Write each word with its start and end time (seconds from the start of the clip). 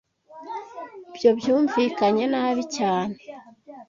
Ibyo 1.11 1.29
byumvikanye 1.39 2.23
nabi 2.33 2.63
cyane. 2.77 3.15